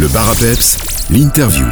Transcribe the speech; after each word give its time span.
Le 0.00 0.08
bar 0.08 0.30
à 0.30 0.34
l'interview. 1.12 1.66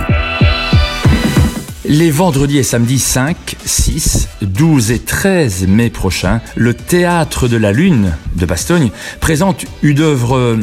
Les 1.86 2.10
vendredis 2.10 2.58
et 2.58 2.62
samedis 2.62 2.98
5, 2.98 3.56
6, 3.65 4.29
12 4.43 4.90
et 4.90 4.98
13 4.98 5.66
mai 5.66 5.88
prochains, 5.88 6.43
le 6.54 6.75
Théâtre 6.75 7.49
de 7.49 7.56
la 7.56 7.72
Lune 7.72 8.12
de 8.35 8.45
Bastogne 8.45 8.91
présente 9.21 9.64
une 9.80 10.01
œuvre 10.01 10.59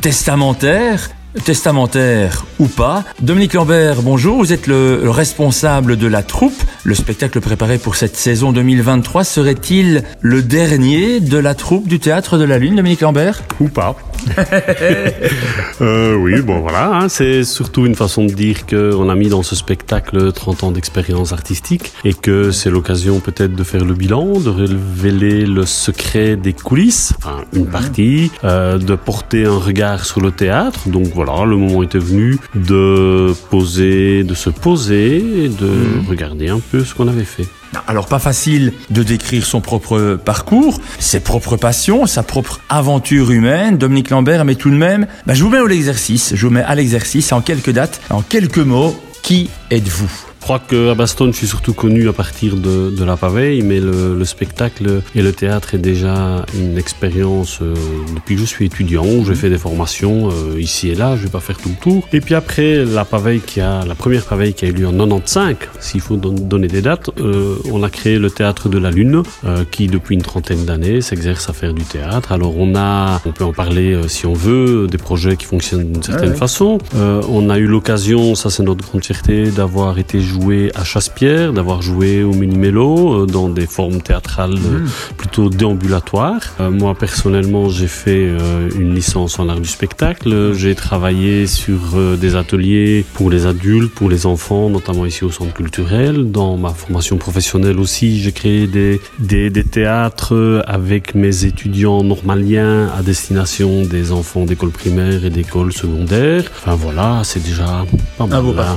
testamentaire 0.00 1.10
testamentaire 1.44 2.44
ou 2.58 2.66
pas. 2.66 3.04
Dominique 3.20 3.54
Lambert, 3.54 4.02
bonjour, 4.02 4.38
vous 4.38 4.52
êtes 4.52 4.66
le, 4.66 5.00
le 5.02 5.10
responsable 5.10 5.96
de 5.96 6.06
la 6.06 6.22
troupe. 6.22 6.60
Le 6.84 6.94
spectacle 6.94 7.40
préparé 7.40 7.78
pour 7.78 7.96
cette 7.96 8.16
saison 8.16 8.52
2023 8.52 9.24
serait-il 9.24 10.04
le 10.20 10.42
dernier 10.42 11.20
de 11.20 11.38
la 11.38 11.54
troupe 11.54 11.88
du 11.88 11.98
Théâtre 11.98 12.38
de 12.38 12.44
la 12.44 12.58
Lune, 12.58 12.76
Dominique 12.76 13.00
Lambert? 13.00 13.42
Ou 13.60 13.68
pas. 13.68 13.96
euh, 15.80 16.14
oui, 16.16 16.40
bon 16.42 16.60
voilà, 16.60 16.92
hein, 16.94 17.08
c'est 17.08 17.44
surtout 17.44 17.86
une 17.86 17.94
façon 17.94 18.24
de 18.24 18.32
dire 18.32 18.66
qu'on 18.66 19.08
a 19.08 19.14
mis 19.14 19.28
dans 19.28 19.42
ce 19.42 19.56
spectacle 19.56 20.32
30 20.32 20.64
ans 20.64 20.70
d'expérience 20.70 21.32
artistique 21.32 21.92
et 22.04 22.14
que 22.14 22.50
c'est 22.50 22.70
l'occasion 22.70 23.20
peut-être 23.20 23.54
de 23.54 23.64
faire 23.64 23.84
le 23.84 23.94
bilan, 23.94 24.38
de 24.38 24.50
révéler 24.50 25.46
le 25.46 25.66
secret 25.66 26.36
des 26.36 26.52
coulisses, 26.52 27.14
enfin 27.18 27.44
une 27.52 27.66
partie, 27.66 28.30
euh, 28.44 28.78
de 28.78 28.94
porter 28.94 29.46
un 29.46 29.58
regard 29.58 30.04
sur 30.04 30.20
le 30.20 30.30
théâtre. 30.30 30.88
Donc 30.88 31.06
voilà, 31.14 31.21
le 31.24 31.56
moment 31.56 31.82
était 31.82 31.98
venu 31.98 32.38
de 32.54 33.34
poser, 33.50 34.24
de 34.24 34.34
se 34.34 34.50
poser 34.50 35.16
et 35.44 35.48
de 35.48 35.66
Mhm. 35.66 36.06
regarder 36.08 36.48
un 36.48 36.60
peu 36.60 36.84
ce 36.84 36.94
qu'on 36.94 37.08
avait 37.08 37.24
fait. 37.24 37.46
Alors 37.88 38.06
pas 38.06 38.18
facile 38.18 38.72
de 38.90 39.02
décrire 39.02 39.46
son 39.46 39.60
propre 39.62 40.18
parcours, 40.22 40.80
ses 40.98 41.20
propres 41.20 41.56
passions, 41.56 42.06
sa 42.06 42.22
propre 42.22 42.60
aventure 42.68 43.30
humaine, 43.30 43.78
Dominique 43.78 44.10
Lambert, 44.10 44.44
mais 44.44 44.56
tout 44.56 44.70
de 44.70 44.76
même, 44.76 45.06
bah, 45.26 45.32
je 45.34 45.42
vous 45.42 45.48
mets 45.50 45.58
à 45.58 45.64
l'exercice, 45.66 46.32
je 46.34 46.46
vous 46.46 46.52
mets 46.52 46.62
à 46.62 46.74
l'exercice 46.74 47.32
en 47.32 47.40
quelques 47.40 47.70
dates, 47.70 48.00
en 48.10 48.20
quelques 48.22 48.58
mots, 48.58 48.94
qui 49.22 49.48
êtes-vous? 49.70 50.10
Je 50.42 50.44
crois 50.44 50.58
qu'à 50.58 50.96
Bastogne, 50.96 51.30
je 51.30 51.36
suis 51.36 51.46
surtout 51.46 51.72
connu 51.72 52.08
à 52.08 52.12
partir 52.12 52.56
de, 52.56 52.90
de 52.90 53.04
la 53.04 53.16
paveille, 53.16 53.62
mais 53.62 53.78
le, 53.78 54.16
le 54.18 54.24
spectacle 54.24 55.00
et 55.14 55.22
le 55.22 55.32
théâtre 55.32 55.76
est 55.76 55.78
déjà 55.78 56.44
une 56.58 56.76
expérience 56.78 57.60
euh, 57.62 57.76
depuis 58.16 58.34
que 58.34 58.40
je 58.40 58.46
suis 58.46 58.64
étudiant, 58.66 59.04
j'ai 59.24 59.36
fait 59.36 59.50
des 59.50 59.56
formations 59.56 60.30
euh, 60.30 60.60
ici 60.60 60.88
et 60.88 60.96
là, 60.96 61.14
je 61.16 61.22
vais 61.22 61.28
pas 61.30 61.38
faire 61.38 61.58
tout 61.58 61.68
le 61.68 61.76
tour. 61.76 62.08
Et 62.12 62.20
puis 62.20 62.34
après, 62.34 62.84
la 62.84 63.04
paveille 63.04 63.38
qui 63.40 63.60
a, 63.60 63.84
la 63.86 63.94
première 63.94 64.24
paveille 64.24 64.52
qui 64.52 64.64
a 64.64 64.68
eu 64.68 64.72
lieu 64.72 64.88
en 64.88 64.90
95, 64.92 65.54
s'il 65.78 66.00
faut 66.00 66.16
don- 66.16 66.32
donner 66.34 66.66
des 66.66 66.82
dates, 66.82 67.10
euh, 67.20 67.54
on 67.70 67.84
a 67.84 67.88
créé 67.88 68.18
le 68.18 68.28
théâtre 68.28 68.68
de 68.68 68.78
la 68.78 68.90
Lune, 68.90 69.22
euh, 69.44 69.62
qui 69.70 69.86
depuis 69.86 70.16
une 70.16 70.22
trentaine 70.22 70.64
d'années 70.64 71.02
s'exerce 71.02 71.48
à 71.50 71.52
faire 71.52 71.72
du 71.72 71.84
théâtre. 71.84 72.32
Alors 72.32 72.58
on 72.58 72.74
a, 72.74 73.20
on 73.24 73.30
peut 73.30 73.44
en 73.44 73.52
parler 73.52 73.92
euh, 73.94 74.08
si 74.08 74.26
on 74.26 74.34
veut, 74.34 74.88
des 74.90 74.98
projets 74.98 75.36
qui 75.36 75.46
fonctionnent 75.46 75.92
d'une 75.92 76.02
certaine 76.02 76.30
ouais. 76.30 76.36
façon. 76.36 76.78
Euh, 76.96 77.22
on 77.28 77.48
a 77.48 77.58
eu 77.58 77.66
l'occasion, 77.68 78.34
ça 78.34 78.50
c'est 78.50 78.64
notre 78.64 78.84
grande 78.84 79.04
fierté, 79.04 79.44
d'avoir 79.52 80.00
été 80.00 80.20
joué 80.20 80.32
à 80.74 80.84
Chasse-Pierre, 80.84 81.52
d'avoir 81.52 81.82
joué 81.82 82.24
au 82.24 82.32
Mini-Mélo, 82.32 83.22
euh, 83.22 83.26
dans 83.26 83.48
des 83.48 83.66
formes 83.66 84.00
théâtrales 84.00 84.54
euh, 84.54 84.86
plutôt 85.16 85.48
déambulatoires. 85.48 86.40
Euh, 86.60 86.70
moi 86.70 86.94
personnellement, 86.94 87.68
j'ai 87.68 87.86
fait 87.86 88.30
une 88.76 88.94
licence 88.94 89.38
en 89.38 89.48
art 89.48 89.60
du 89.60 89.68
spectacle. 89.68 90.52
J'ai 90.54 90.74
travaillé 90.74 91.46
sur 91.46 91.96
des 92.20 92.36
ateliers 92.36 93.04
pour 93.14 93.30
les 93.30 93.46
adultes, 93.46 93.92
pour 93.94 94.08
les 94.08 94.26
enfants, 94.26 94.68
notamment 94.68 95.06
ici 95.06 95.24
au 95.24 95.30
centre 95.30 95.52
culturel. 95.52 96.30
Dans 96.30 96.56
ma 96.56 96.70
formation 96.70 97.16
professionnelle 97.16 97.78
aussi, 97.78 98.20
j'ai 98.20 98.32
créé 98.32 98.66
des, 98.66 99.00
des, 99.18 99.50
des 99.50 99.64
théâtres 99.64 100.62
avec 100.66 101.14
mes 101.14 101.44
étudiants 101.44 102.02
normaliens 102.02 102.90
à 102.96 103.02
destination 103.02 103.82
des 103.82 104.12
enfants 104.12 104.44
d'école 104.44 104.70
primaire 104.70 105.24
et 105.24 105.30
d'école 105.30 105.72
secondaire. 105.72 106.44
Enfin 106.58 106.74
voilà, 106.74 107.22
c'est 107.24 107.42
déjà 107.42 107.84
pas 108.18 108.26
mal. 108.26 108.42
beau 108.42 108.54
là. 108.54 108.76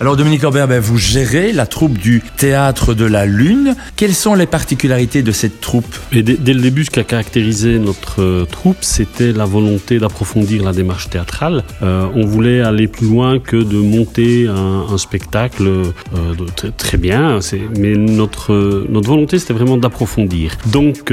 Alors 0.00 0.16
Dominique 0.16 0.42
Lambert, 0.42 0.66
ben, 0.66 0.80
vous 0.80 0.98
gérez 0.98 1.52
la 1.52 1.66
troupe 1.66 1.96
du 1.96 2.22
Théâtre 2.36 2.92
de 2.94 3.04
la 3.04 3.24
Lune. 3.26 3.76
Quelles 3.96 4.14
sont 4.14 4.34
les 4.34 4.46
particularités 4.46 5.22
de 5.22 5.30
cette 5.32 5.60
troupe? 5.60 5.94
Et 6.12 6.22
dès, 6.22 6.34
dès 6.34 6.54
le 6.54 6.60
début, 6.60 6.84
ce 6.84 6.90
qui 6.90 6.98
a 6.98 7.04
caractérisé 7.04 7.78
notre 7.78 8.20
euh, 8.20 8.44
troupe, 8.44 8.78
c'était 8.80 9.32
la 9.32 9.44
volonté 9.44 9.98
d'approfondir 10.00 10.64
la 10.64 10.72
démarche 10.72 11.08
théâtrale. 11.08 11.62
Euh, 11.82 12.06
on 12.14 12.26
voulait 12.26 12.60
aller 12.62 12.88
plus 12.88 13.06
loin 13.06 13.38
que 13.38 13.56
de 13.56 13.76
monter 13.76 14.48
un, 14.48 14.86
un 14.92 14.98
spectacle 14.98 15.66
euh, 15.68 16.34
de- 16.36 16.46
très, 16.56 16.70
très 16.70 16.98
bien, 16.98 17.38
mais 17.78 17.94
notre, 17.94 18.86
notre 18.88 19.08
volonté, 19.08 19.38
c'était 19.38 19.54
vraiment 19.54 19.76
d'approfondir. 19.76 20.56
Donc, 20.66 21.12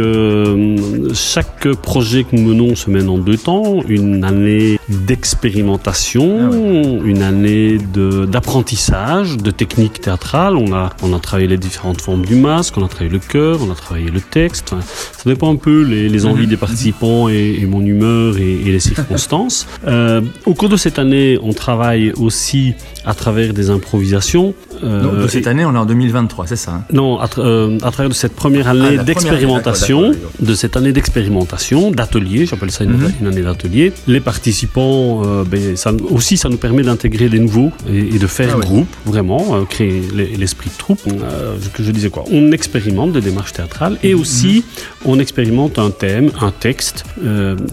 chaque 1.13 1.67
projet 1.83 2.23
que 2.23 2.35
nous 2.35 2.49
menons 2.53 2.75
se 2.75 2.89
mène 2.89 3.09
en 3.09 3.17
deux 3.17 3.37
temps. 3.37 3.81
Une 3.87 4.23
année 4.23 4.79
d'expérimentation, 4.89 6.49
Ah 6.51 7.05
une 7.05 7.21
année 7.21 7.77
de- 7.93 8.25
de, 8.87 9.51
techniques 9.51 10.01
théâtrales. 10.01 10.55
On 10.55 10.73
a, 10.73 10.89
on 11.03 11.13
a 11.13 11.19
travaillé 11.19 11.47
les 11.47 11.57
différentes 11.57 12.01
formes 12.01 12.25
du 12.25 12.35
masque, 12.35 12.77
on 12.77 12.85
a 12.85 12.87
travaillé 12.87 13.11
le 13.11 13.19
cœur, 13.19 13.59
on 13.61 13.71
a 13.71 13.75
travaillé 13.75 14.09
le 14.09 14.21
texte. 14.21 14.69
Ça 14.69 15.29
dépend 15.29 15.51
un 15.51 15.57
peu 15.57 15.83
les, 15.83 16.07
les 16.07 16.25
envies 16.25 16.47
des 16.47 16.57
participants 16.57 17.27
et, 17.27 17.65
mon 17.65 17.81
humeur 17.81 18.37
et, 18.37 18.53
et 18.53 18.71
les 18.71 18.79
circonstances. 18.79 19.67
Euh, 19.85 20.21
au 20.45 20.53
cours 20.53 20.69
de 20.69 20.77
cette 20.77 20.97
année, 20.97 21.37
on 21.41 21.53
travaille 21.53 22.11
aussi 22.13 22.73
à 23.05 23.13
travers 23.13 23.53
des 23.53 23.69
improvisations. 23.69 24.53
Euh, 24.83 25.03
Donc, 25.03 25.17
de 25.17 25.27
cette 25.27 25.45
et- 25.45 25.49
année, 25.49 25.65
on 25.65 25.73
est 25.73 25.77
en 25.77 25.85
2023, 25.85 26.47
c'est 26.47 26.55
ça 26.55 26.71
hein? 26.71 26.83
Non, 26.93 27.19
à, 27.19 27.25
tra- 27.27 27.41
euh, 27.41 27.77
à 27.81 27.91
travers 27.91 28.09
de 28.09 28.13
cette 28.13 28.35
première 28.35 28.67
Ah, 28.67 28.71
année 28.71 28.97
d'expérimentation, 28.99 30.11
de 30.39 30.53
cette 30.55 30.77
année 30.77 30.91
d'expérimentation, 30.91 31.91
d'atelier, 31.91 32.45
j'appelle 32.45 32.71
ça 32.71 32.83
une, 32.83 32.91
Mhm. 32.91 33.11
une 33.21 33.27
année 33.27 33.41
d'atelier. 33.41 33.91
Les 34.07 34.19
participants, 34.19 35.21
euh, 35.25 35.43
ben, 35.43 35.75
ça, 35.75 35.91
aussi, 36.09 36.37
ça 36.37 36.49
nous 36.49 36.57
permet 36.57 36.83
d'intégrer 36.83 37.29
des 37.29 37.39
nouveaux 37.39 37.71
et, 37.91 38.15
et 38.15 38.19
de 38.19 38.27
faire 38.27 38.55
Ah 38.57 38.59
groupe, 38.59 38.87
vraiment, 39.05 39.55
euh, 39.55 39.63
créer 39.65 40.01
l'e- 40.15 40.37
l'esprit 40.37 40.69
de 40.69 40.77
troupe. 40.77 41.01
Que 41.73 41.83
je 41.83 41.91
disais 41.91 42.09
quoi? 42.09 42.23
On 42.31 42.51
expérimente 42.51 43.11
des 43.11 43.21
démarches 43.21 43.53
théâtrales 43.53 43.97
et 44.03 44.13
Mhm. 44.13 44.21
aussi 44.21 44.63
on 45.05 45.19
expérimente 45.19 45.77
un 45.79 45.89
thème, 45.91 46.31
un 46.41 46.51
texte. 46.51 47.03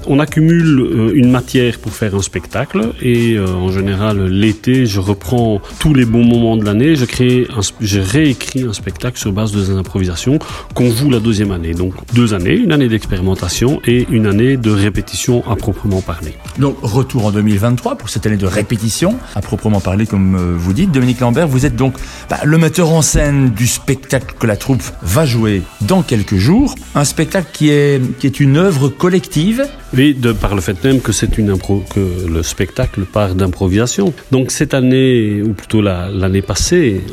On 0.06 0.18
accumule 0.18 1.12
une 1.14 1.30
matière 1.30 1.78
pour 1.78 1.92
faire 1.92 2.14
un 2.14 2.22
spectacle 2.22 2.90
et 3.02 3.38
en 3.38 3.70
général 3.70 4.26
l'été, 4.26 4.86
je 4.86 5.00
reprends 5.00 5.60
tous 5.78 5.94
les 5.94 6.04
bons 6.04 6.24
moments 6.24 6.56
de 6.56 6.64
l'année, 6.64 6.95
je 6.96 7.04
crée, 7.04 7.46
un, 7.56 7.60
je 7.80 8.00
réécris 8.00 8.64
un 8.64 8.72
spectacle 8.72 9.18
sur 9.18 9.32
base 9.32 9.52
de 9.52 9.56
des 9.66 9.70
improvisations 9.70 10.38
qu'on 10.74 10.90
joue 10.90 11.10
la 11.10 11.18
deuxième 11.20 11.50
année. 11.50 11.72
Donc 11.74 11.94
deux 12.14 12.34
années, 12.34 12.54
une 12.54 12.72
année 12.72 12.88
d'expérimentation 12.88 13.80
et 13.86 14.06
une 14.10 14.26
année 14.26 14.56
de 14.56 14.70
répétition 14.70 15.42
à 15.50 15.56
proprement 15.56 16.00
parler. 16.02 16.34
Donc, 16.58 16.76
retour 16.82 17.26
en 17.26 17.30
2023 17.32 17.96
pour 17.96 18.08
cette 18.08 18.26
année 18.26 18.36
de 18.36 18.46
répétition, 18.46 19.16
à 19.34 19.40
proprement 19.40 19.80
parler, 19.80 20.06
comme 20.06 20.34
euh, 20.36 20.54
vous 20.56 20.72
dites. 20.72 20.90
Dominique 20.92 21.20
Lambert, 21.20 21.48
vous 21.48 21.66
êtes 21.66 21.76
donc 21.76 21.94
bah, 22.30 22.38
le 22.44 22.58
metteur 22.58 22.90
en 22.92 23.02
scène 23.02 23.50
du 23.50 23.66
spectacle 23.66 24.34
que 24.38 24.46
la 24.46 24.56
troupe 24.56 24.82
va 25.02 25.26
jouer 25.26 25.62
dans 25.82 26.02
quelques 26.02 26.36
jours. 26.36 26.74
Un 26.94 27.04
spectacle 27.04 27.48
qui 27.52 27.70
est, 27.70 28.00
qui 28.18 28.26
est 28.26 28.40
une 28.40 28.56
œuvre 28.56 28.88
collective. 28.88 29.66
Et 29.96 30.12
de 30.14 30.32
par 30.32 30.54
le 30.54 30.60
fait 30.60 30.82
même 30.84 31.00
que 31.00 31.12
c'est 31.12 31.38
une 31.38 31.50
impro, 31.50 31.82
que 31.94 32.28
le 32.28 32.42
spectacle 32.42 33.02
part 33.04 33.34
d'improvisation. 33.34 34.12
Donc 34.30 34.50
cette 34.50 34.74
année, 34.74 35.42
ou 35.42 35.52
plutôt 35.54 35.80
la- 35.80 36.08
l'année 36.10 36.42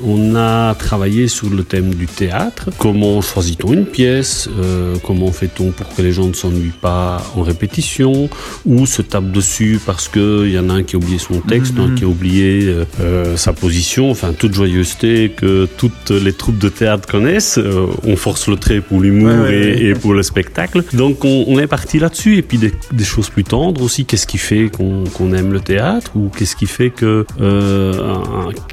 on 0.06 0.36
a 0.36 0.76
travaillé 0.76 1.28
sur 1.28 1.50
le 1.50 1.64
thème 1.64 1.94
du 1.94 2.08
théâtre. 2.08 2.70
Comment 2.78 3.22
choisit-on 3.22 3.74
une 3.74 3.86
pièce? 3.86 4.50
Euh, 4.60 4.96
Comment 5.06 5.32
fait-on 5.32 5.72
pour 5.72 5.94
que 5.96 6.02
les 6.02 6.12
gens 6.12 6.28
ne 6.28 6.34
s'ennuient 6.34 6.80
pas 6.82 7.24
en 7.36 7.42
répétition? 7.42 8.30
Ou 8.66 8.86
se 8.86 9.02
tapent 9.02 9.32
dessus 9.32 9.80
parce 9.86 10.08
qu'il 10.08 10.52
y 10.52 10.60
en 10.60 10.70
a 10.70 10.74
un 10.74 10.84
qui 10.84 10.96
a 10.96 11.00
oublié 11.00 11.18
son 11.20 11.40
texte, 11.42 11.74
un 11.80 11.94
qui 11.96 12.04
a 12.04 12.08
oublié 12.08 12.66
euh, 12.66 12.86
euh, 13.02 13.38
sa 13.38 13.54
position? 13.54 14.12
Enfin, 14.12 14.34
toute 14.34 14.54
joyeuseté 14.54 15.32
que 15.36 15.68
toutes 15.78 16.10
les 16.12 16.34
troupes 16.34 16.58
de 16.60 16.70
théâtre 16.70 17.08
connaissent. 17.08 17.58
Euh, 17.58 17.88
on 18.06 18.16
force 18.16 18.48
le 18.48 18.56
trait 18.58 18.82
pour 18.82 19.00
l'humour 19.02 19.24
Ouais, 19.30 19.40
ouais, 19.40 19.54
et, 19.54 19.66
ouais. 19.66 19.84
et 19.90 19.94
pour 19.94 20.14
le 20.14 20.24
spectacle. 20.24 20.84
Donc 20.94 21.24
on, 21.26 21.46
on 21.48 21.60
est 21.60 21.68
parti 21.68 22.00
là-dessus 22.00 22.38
et 22.38 22.42
puis 22.42 22.58
des, 22.58 22.74
des 22.92 23.04
choses 23.04 23.30
plus 23.30 23.44
tendres 23.44 23.82
aussi. 23.82 24.06
Qu'est-ce 24.06 24.28
qui 24.28 24.38
fait 24.38 24.70
qu'on 24.70 25.34
aime 25.34 25.52
le 25.54 25.60
théâtre? 25.60 26.12
Ou 26.16 26.30
qu'est-ce 26.30 26.56
qui 26.56 26.66
fait 26.66 26.90
que 26.90 27.26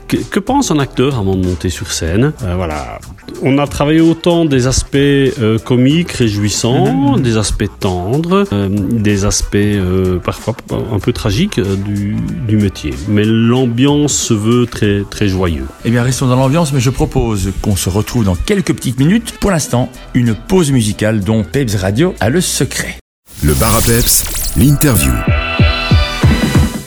que 0.08 0.40
pense 0.40 0.70
un 0.70 0.78
acteur 0.90 1.18
avant 1.18 1.36
de 1.36 1.46
monter 1.46 1.70
sur 1.70 1.92
scène 1.92 2.32
Euh, 2.42 2.54
Voilà. 2.56 2.98
On 3.42 3.58
a 3.58 3.66
travaillé 3.68 4.00
autant 4.00 4.44
des 4.44 4.66
aspects 4.66 4.96
euh, 4.96 5.58
comiques, 5.58 6.10
réjouissants, 6.12 7.16
des 7.16 7.36
aspects 7.36 7.70
tendres, 7.78 8.44
euh, 8.52 8.68
des 8.68 9.24
aspects 9.24 9.54
euh, 9.54 10.18
parfois 10.18 10.54
un 10.92 10.98
peu 10.98 11.12
tragiques 11.12 11.58
euh, 11.60 11.76
du, 11.76 12.16
du 12.48 12.56
métier. 12.56 12.92
Mais 13.08 13.22
l'ambiance 13.24 14.12
se 14.14 14.34
veut 14.34 14.66
très 14.66 15.04
très 15.08 15.28
joyeux. 15.28 15.66
Eh 15.84 15.90
bien, 15.90 16.02
restons 16.02 16.26
dans 16.26 16.36
l'ambiance, 16.36 16.72
mais 16.72 16.80
je 16.80 16.90
propose 16.90 17.52
qu'on 17.62 17.76
se 17.76 17.88
retrouve 17.88 18.24
dans 18.24 18.34
quelques 18.36 18.74
petites 18.74 18.98
minutes. 18.98 19.34
Pour 19.40 19.52
l'instant, 19.52 19.90
une 20.14 20.34
pause 20.34 20.72
musicale 20.72 21.20
dont 21.20 21.44
Peps 21.44 21.76
Radio 21.76 22.14
a 22.20 22.28
le 22.30 22.40
secret. 22.40 22.96
Le 23.44 23.54
bar 23.54 23.76
à 23.76 23.80
peps, 23.80 24.24
l'interview. 24.56 25.12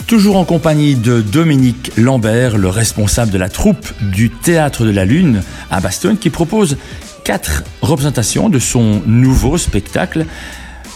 Toujours 0.07 0.37
en 0.37 0.45
compagnie 0.45 0.95
de 0.95 1.21
Dominique 1.21 1.91
Lambert, 1.97 2.57
le 2.57 2.69
responsable 2.69 3.31
de 3.31 3.37
la 3.37 3.49
troupe 3.49 3.87
du 4.01 4.29
Théâtre 4.29 4.85
de 4.85 4.91
la 4.91 5.05
Lune 5.05 5.41
à 5.71 5.79
Bastogne, 5.79 6.17
qui 6.17 6.29
propose 6.29 6.77
quatre 7.23 7.63
représentations 7.81 8.49
de 8.49 8.59
son 8.59 9.01
nouveau 9.05 9.57
spectacle. 9.57 10.25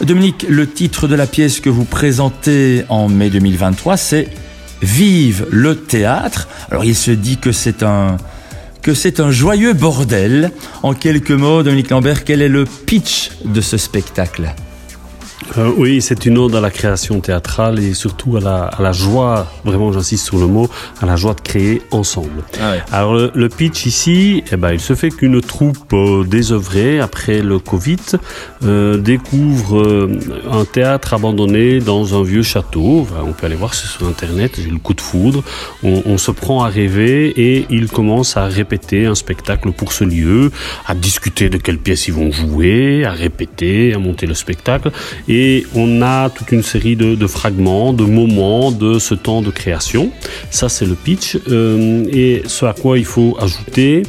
Dominique, 0.02 0.46
le 0.48 0.68
titre 0.68 1.08
de 1.08 1.14
la 1.14 1.26
pièce 1.26 1.60
que 1.60 1.70
vous 1.70 1.84
présentez 1.84 2.84
en 2.88 3.08
mai 3.08 3.30
2023, 3.30 3.96
c'est 3.96 4.28
Vive 4.82 5.46
le 5.50 5.74
théâtre. 5.74 6.48
Alors 6.70 6.84
il 6.84 6.94
se 6.94 7.10
dit 7.10 7.38
que 7.38 7.50
c'est 7.50 7.82
un 7.82 8.16
que 8.82 8.94
c'est 8.94 9.18
un 9.18 9.30
joyeux 9.32 9.72
bordel. 9.72 10.52
En 10.84 10.94
quelques 10.94 11.32
mots, 11.32 11.64
Dominique 11.64 11.90
Lambert, 11.90 12.24
quel 12.24 12.42
est 12.42 12.48
le 12.48 12.64
pitch 12.64 13.30
de 13.44 13.60
ce 13.60 13.76
spectacle? 13.76 14.54
Euh, 15.56 15.72
oui, 15.76 16.02
c'est 16.02 16.26
une 16.26 16.36
ode 16.38 16.54
à 16.54 16.60
la 16.60 16.70
création 16.70 17.20
théâtrale 17.20 17.78
et 17.78 17.94
surtout 17.94 18.36
à 18.36 18.40
la, 18.40 18.64
à 18.64 18.82
la 18.82 18.92
joie, 18.92 19.50
vraiment 19.64 19.92
j'insiste 19.92 20.26
sur 20.26 20.38
le 20.38 20.46
mot, 20.46 20.68
à 21.00 21.06
la 21.06 21.16
joie 21.16 21.34
de 21.34 21.40
créer 21.40 21.82
ensemble. 21.90 22.42
Ah 22.60 22.72
ouais. 22.72 22.82
Alors 22.92 23.14
le, 23.14 23.30
le, 23.34 23.48
pitch 23.48 23.86
ici, 23.86 24.42
eh 24.52 24.56
ben, 24.56 24.72
il 24.72 24.80
se 24.80 24.94
fait 24.94 25.10
qu'une 25.10 25.40
troupe 25.40 25.92
euh, 25.92 26.24
désœuvrée 26.24 27.00
après 27.00 27.40
le 27.40 27.58
Covid 27.58 27.96
euh, 28.64 28.98
découvre 28.98 29.80
euh, 29.80 30.18
un 30.50 30.64
théâtre 30.64 31.14
abandonné 31.14 31.78
dans 31.78 32.18
un 32.18 32.24
vieux 32.24 32.42
château. 32.42 33.00
Enfin, 33.02 33.24
on 33.24 33.32
peut 33.32 33.46
aller 33.46 33.56
voir 33.56 33.74
sur 33.74 34.06
Internet, 34.06 34.58
j'ai 34.62 34.70
le 34.70 34.78
coup 34.78 34.94
de 34.94 35.00
foudre. 35.00 35.42
On, 35.82 36.02
on, 36.04 36.18
se 36.18 36.30
prend 36.30 36.64
à 36.64 36.68
rêver 36.68 37.28
et 37.28 37.66
ils 37.70 37.88
commencent 37.88 38.36
à 38.36 38.46
répéter 38.46 39.06
un 39.06 39.14
spectacle 39.14 39.72
pour 39.72 39.92
ce 39.92 40.04
lieu, 40.04 40.50
à 40.86 40.94
discuter 40.94 41.48
de 41.48 41.58
quelles 41.58 41.78
pièces 41.78 42.08
ils 42.08 42.14
vont 42.14 42.32
jouer, 42.32 43.04
à 43.04 43.12
répéter, 43.12 43.94
à 43.94 43.98
monter 43.98 44.26
le 44.26 44.34
spectacle. 44.34 44.90
Et 45.28 45.66
on 45.74 46.02
a 46.02 46.30
toute 46.30 46.52
une 46.52 46.62
série 46.62 46.96
de, 46.96 47.26
fragments, 47.26 47.92
de 47.92 48.04
moments 48.04 48.72
de 48.72 48.98
ce 48.98 49.14
temps 49.14 49.42
de 49.42 49.50
création. 49.50 50.10
Ça, 50.50 50.68
c'est 50.68 50.86
le 50.86 50.94
pitch. 50.94 51.38
Euh, 51.48 52.04
et 52.10 52.42
ce 52.46 52.64
à 52.64 52.72
quoi 52.72 52.98
il 52.98 53.04
faut 53.04 53.36
ajouter 53.40 54.02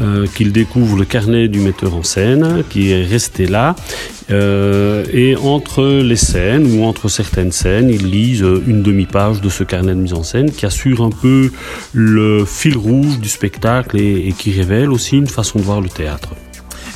euh, 0.00 0.26
qu'il 0.34 0.50
découvre 0.50 0.96
le 0.96 1.04
carnet 1.04 1.46
du 1.46 1.60
metteur 1.60 1.94
en 1.94 2.02
scène 2.02 2.64
qui 2.68 2.90
est 2.90 3.04
resté 3.04 3.46
là. 3.46 3.76
Euh, 4.30 5.04
et 5.12 5.36
entre 5.36 5.84
les 5.84 6.16
scènes 6.16 6.66
ou 6.72 6.84
entre 6.84 7.08
certaines 7.08 7.52
scènes, 7.52 7.90
il 7.90 8.10
lise 8.10 8.44
une 8.66 8.82
demi-page 8.82 9.40
de 9.40 9.48
ce 9.48 9.64
carnet 9.64 9.94
de 9.94 10.00
mise 10.00 10.14
en 10.14 10.22
scène 10.22 10.50
qui 10.50 10.66
assure 10.66 11.02
un 11.02 11.10
peu 11.10 11.50
le 11.92 12.44
fil 12.44 12.76
rouge 12.76 13.18
du 13.18 13.28
spectacle 13.28 14.00
et 14.00 14.34
qui 14.36 14.50
révèle 14.52 14.90
aussi 14.90 15.16
une 15.16 15.28
façon 15.28 15.58
de 15.58 15.64
voir 15.64 15.80
le 15.80 15.88
théâtre. 15.88 16.30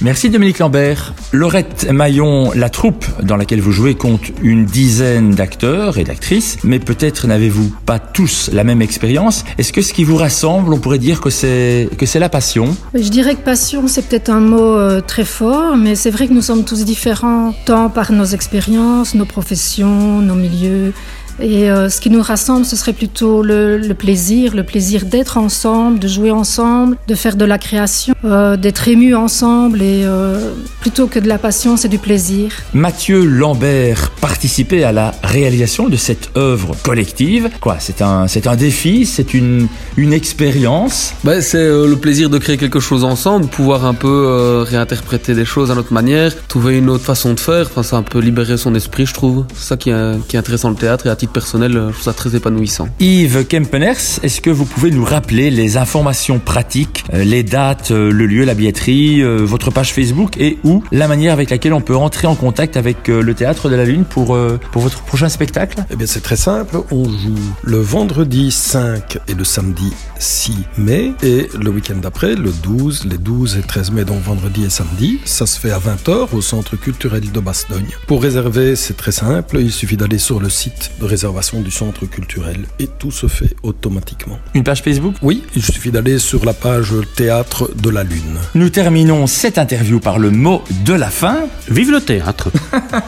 Merci 0.00 0.30
Dominique 0.30 0.60
Lambert. 0.60 1.12
Laurette 1.32 1.90
Maillon, 1.90 2.52
la 2.54 2.70
troupe 2.70 3.04
dans 3.20 3.36
laquelle 3.36 3.60
vous 3.60 3.72
jouez 3.72 3.96
compte 3.96 4.30
une 4.42 4.64
dizaine 4.64 5.32
d'acteurs 5.32 5.98
et 5.98 6.04
d'actrices, 6.04 6.58
mais 6.62 6.78
peut-être 6.78 7.26
n'avez-vous 7.26 7.74
pas 7.84 7.98
tous 7.98 8.48
la 8.52 8.62
même 8.62 8.80
expérience. 8.80 9.44
Est-ce 9.58 9.72
que 9.72 9.82
ce 9.82 9.92
qui 9.92 10.04
vous 10.04 10.14
rassemble, 10.14 10.72
on 10.72 10.78
pourrait 10.78 11.00
dire 11.00 11.20
que 11.20 11.30
c'est 11.30 11.88
que 11.98 12.06
c'est 12.06 12.20
la 12.20 12.28
passion? 12.28 12.76
Je 12.94 13.08
dirais 13.08 13.34
que 13.34 13.40
passion, 13.40 13.88
c'est 13.88 14.06
peut-être 14.06 14.30
un 14.30 14.38
mot 14.38 14.76
euh, 14.76 15.00
très 15.00 15.24
fort, 15.24 15.76
mais 15.76 15.96
c'est 15.96 16.10
vrai 16.10 16.28
que 16.28 16.32
nous 16.32 16.42
sommes 16.42 16.64
tous 16.64 16.84
différents, 16.84 17.52
tant 17.64 17.90
par 17.90 18.12
nos 18.12 18.24
expériences, 18.24 19.16
nos 19.16 19.26
professions, 19.26 20.20
nos 20.20 20.36
milieux. 20.36 20.92
Et 21.40 21.70
euh, 21.70 21.88
ce 21.88 22.00
qui 22.00 22.10
nous 22.10 22.22
rassemble, 22.22 22.64
ce 22.64 22.76
serait 22.76 22.92
plutôt 22.92 23.42
le, 23.42 23.78
le 23.78 23.94
plaisir, 23.94 24.54
le 24.54 24.64
plaisir 24.64 25.04
d'être 25.04 25.36
ensemble, 25.38 25.98
de 25.98 26.08
jouer 26.08 26.30
ensemble, 26.30 26.96
de 27.06 27.14
faire 27.14 27.36
de 27.36 27.44
la 27.44 27.58
création, 27.58 28.14
euh, 28.24 28.56
d'être 28.56 28.88
ému 28.88 29.14
ensemble. 29.14 29.80
Et 29.82 30.02
euh, 30.04 30.52
plutôt 30.80 31.06
que 31.06 31.18
de 31.18 31.28
la 31.28 31.38
passion, 31.38 31.76
c'est 31.76 31.88
du 31.88 31.98
plaisir. 31.98 32.50
Mathieu 32.74 33.24
Lambert 33.24 34.10
participait 34.20 34.82
à 34.82 34.92
la 34.92 35.14
réalisation 35.22 35.88
de 35.88 35.96
cette 35.96 36.30
œuvre 36.36 36.74
collective. 36.82 37.50
Quoi 37.60 37.76
C'est 37.78 38.02
un, 38.02 38.26
c'est 38.26 38.46
un 38.46 38.56
défi, 38.56 39.06
c'est 39.06 39.32
une, 39.34 39.68
une 39.96 40.12
expérience? 40.12 41.12
Ben, 41.24 41.40
c'est 41.40 41.58
euh, 41.58 41.86
le 41.86 41.96
plaisir 41.96 42.30
de 42.30 42.38
créer 42.38 42.56
quelque 42.56 42.80
chose 42.80 43.04
ensemble, 43.04 43.46
pouvoir 43.46 43.84
un 43.86 43.94
peu 43.94 44.08
euh, 44.08 44.64
réinterpréter 44.66 45.34
des 45.34 45.44
choses 45.44 45.70
à 45.70 45.74
notre 45.74 45.92
manière, 45.92 46.32
trouver 46.48 46.78
une 46.78 46.90
autre 46.90 47.04
façon 47.04 47.34
de 47.34 47.40
faire. 47.40 47.66
Enfin, 47.70 47.82
c'est 47.82 47.96
un 47.96 48.02
peu 48.02 48.18
libérer 48.18 48.56
son 48.56 48.74
esprit, 48.74 49.06
je 49.06 49.14
trouve. 49.14 49.44
C'est 49.54 49.68
ça 49.68 49.76
qui 49.76 49.90
est, 49.90 50.26
qui 50.26 50.36
est 50.36 50.38
intéressant 50.38 50.70
le 50.70 50.76
théâtre 50.76 51.06
et 51.06 51.10
à 51.10 51.16
titre 51.16 51.27
personnel, 51.28 51.72
je 51.72 51.78
trouve 51.92 52.02
ça 52.02 52.12
très 52.12 52.34
épanouissant. 52.34 52.88
Yves 53.00 53.46
Kempeners, 53.46 54.20
est-ce 54.22 54.40
que 54.40 54.50
vous 54.50 54.64
pouvez 54.64 54.90
nous 54.90 55.04
rappeler 55.04 55.50
les 55.50 55.76
informations 55.76 56.38
pratiques, 56.38 57.04
euh, 57.14 57.24
les 57.24 57.42
dates, 57.42 57.90
le 57.90 58.26
lieu, 58.26 58.44
la 58.44 58.54
billetterie, 58.54 59.22
votre 59.22 59.70
page 59.70 59.92
Facebook 59.92 60.36
et 60.38 60.58
où 60.64 60.82
la 60.92 61.08
manière 61.08 61.32
avec 61.32 61.50
laquelle 61.50 61.72
on 61.72 61.80
peut 61.80 61.96
entrer 61.96 62.26
en 62.26 62.34
contact 62.34 62.76
avec 62.76 63.08
le 63.08 63.34
Théâtre 63.34 63.68
de 63.68 63.76
la 63.76 63.84
Lune 63.84 64.04
pour, 64.04 64.38
pour 64.72 64.82
votre 64.82 65.02
prochain 65.02 65.28
spectacle? 65.28 65.84
Eh 65.90 65.96
bien, 65.96 66.06
c'est 66.06 66.22
très 66.22 66.36
simple. 66.36 66.78
On 66.90 67.04
joue 67.04 67.38
le 67.62 67.78
vendredi 67.78 68.50
5 68.50 69.18
et 69.28 69.34
le 69.34 69.44
samedi 69.44 69.92
6 70.18 70.52
mai 70.78 71.12
et 71.22 71.48
le 71.58 71.70
week-end 71.70 71.96
d'après, 71.96 72.34
le 72.34 72.50
12, 72.62 73.04
les 73.04 73.18
12 73.18 73.56
et 73.56 73.62
13 73.62 73.90
mai, 73.92 74.04
donc 74.04 74.22
vendredi 74.22 74.64
et 74.64 74.70
samedi. 74.70 75.20
Ça 75.24 75.46
se 75.46 75.58
fait 75.58 75.70
à 75.70 75.78
20h 75.78 76.28
au 76.32 76.40
Centre 76.40 76.76
culturel 76.76 77.30
de 77.30 77.40
Bastogne. 77.40 77.88
Pour 78.06 78.22
réserver, 78.22 78.76
c'est 78.76 78.96
très 78.96 79.12
simple. 79.12 79.58
Il 79.60 79.72
suffit 79.72 79.96
d'aller 79.96 80.18
sur 80.18 80.40
le 80.40 80.48
site 80.48 80.92
de 81.00 81.04
réservation 81.04 81.17
du 81.18 81.70
Centre 81.72 82.06
culturel 82.06 82.66
et 82.78 82.86
tout 82.86 83.10
se 83.10 83.26
fait 83.26 83.56
automatiquement. 83.64 84.38
Une 84.54 84.62
page 84.62 84.82
Facebook? 84.82 85.16
Oui, 85.20 85.42
il 85.56 85.62
suffit 85.62 85.90
d'aller 85.90 86.20
sur 86.20 86.44
la 86.44 86.52
page 86.52 86.92
Théâtre 87.16 87.68
de 87.74 87.90
la 87.90 88.04
Lune. 88.04 88.38
Nous 88.54 88.68
terminons 88.70 89.26
cette 89.26 89.58
interview 89.58 89.98
par 89.98 90.20
le 90.20 90.30
mot 90.30 90.62
de 90.84 90.92
la 90.92 91.08
fin. 91.10 91.38
Vive 91.68 91.90
le 91.90 92.00
théâtre 92.00 92.50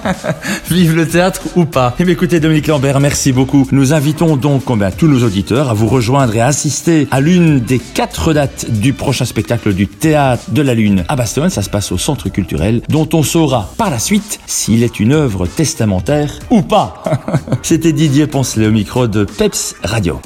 Vive 0.70 0.96
le 0.96 1.06
théâtre 1.06 1.42
ou 1.54 1.66
pas 1.66 1.94
Eh 2.00 2.04
bien, 2.04 2.14
écoutez, 2.14 2.40
Dominique 2.40 2.66
Lambert, 2.66 2.98
merci 2.98 3.30
beaucoup. 3.30 3.68
Nous 3.70 3.92
invitons 3.92 4.36
donc 4.36 4.64
eh 4.68 4.76
bien, 4.76 4.90
tous 4.90 5.06
nos 5.06 5.24
auditeurs 5.24 5.70
à 5.70 5.74
vous 5.74 5.86
rejoindre 5.86 6.34
et 6.34 6.40
à 6.40 6.46
assister 6.46 7.06
à 7.12 7.20
l'une 7.20 7.60
des 7.60 7.78
quatre 7.78 8.32
dates 8.32 8.68
du 8.70 8.92
prochain 8.92 9.24
spectacle 9.24 9.72
du 9.72 9.86
Théâtre 9.86 10.50
de 10.50 10.62
la 10.62 10.74
Lune 10.74 11.04
à 11.06 11.14
Bastogne. 11.14 11.50
Ça 11.50 11.62
se 11.62 11.70
passe 11.70 11.92
au 11.92 11.98
Centre 11.98 12.28
culturel, 12.28 12.82
dont 12.88 13.08
on 13.12 13.22
saura 13.22 13.72
par 13.78 13.90
la 13.90 14.00
suite 14.00 14.40
s'il 14.46 14.82
est 14.82 14.98
une 14.98 15.12
œuvre 15.12 15.46
testamentaire 15.46 16.40
ou 16.50 16.62
pas. 16.62 17.04
C'était 17.62 17.92
Didier 18.00 18.26
Poncelet 18.26 18.66
au 18.66 18.70
micro 18.70 19.08
de 19.08 19.24
Peps 19.24 19.76
Radio. 19.82 20.22